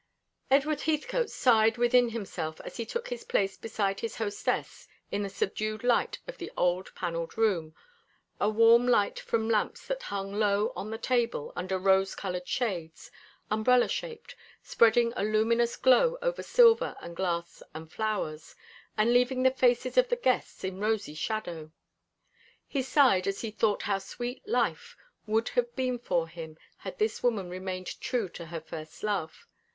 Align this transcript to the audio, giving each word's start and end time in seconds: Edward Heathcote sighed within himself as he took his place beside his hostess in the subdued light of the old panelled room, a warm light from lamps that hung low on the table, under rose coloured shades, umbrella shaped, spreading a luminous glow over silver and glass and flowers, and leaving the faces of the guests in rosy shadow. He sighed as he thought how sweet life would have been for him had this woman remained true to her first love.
Edward 0.49 0.81
Heathcote 0.81 1.29
sighed 1.29 1.77
within 1.77 2.09
himself 2.09 2.59
as 2.61 2.77
he 2.77 2.87
took 2.87 3.09
his 3.09 3.23
place 3.23 3.55
beside 3.55 3.99
his 3.99 4.15
hostess 4.15 4.87
in 5.11 5.21
the 5.21 5.29
subdued 5.29 5.83
light 5.83 6.17
of 6.27 6.39
the 6.39 6.51
old 6.57 6.89
panelled 6.95 7.37
room, 7.37 7.75
a 8.39 8.49
warm 8.49 8.87
light 8.87 9.19
from 9.19 9.47
lamps 9.47 9.85
that 9.85 10.01
hung 10.01 10.33
low 10.33 10.73
on 10.75 10.89
the 10.89 10.97
table, 10.97 11.53
under 11.55 11.77
rose 11.77 12.15
coloured 12.15 12.47
shades, 12.47 13.11
umbrella 13.51 13.87
shaped, 13.87 14.35
spreading 14.63 15.13
a 15.15 15.23
luminous 15.23 15.77
glow 15.77 16.17
over 16.23 16.41
silver 16.41 16.95
and 16.99 17.15
glass 17.15 17.61
and 17.75 17.91
flowers, 17.91 18.55
and 18.97 19.13
leaving 19.13 19.43
the 19.43 19.51
faces 19.51 19.99
of 19.99 20.09
the 20.09 20.15
guests 20.15 20.63
in 20.63 20.79
rosy 20.79 21.13
shadow. 21.13 21.71
He 22.65 22.81
sighed 22.81 23.27
as 23.27 23.41
he 23.41 23.51
thought 23.51 23.83
how 23.83 23.99
sweet 23.99 24.41
life 24.47 24.97
would 25.27 25.49
have 25.49 25.75
been 25.75 25.99
for 25.99 26.27
him 26.27 26.57
had 26.77 26.97
this 26.97 27.21
woman 27.21 27.51
remained 27.51 28.01
true 28.01 28.27
to 28.29 28.47
her 28.47 28.61
first 28.61 29.03
love. 29.03 29.45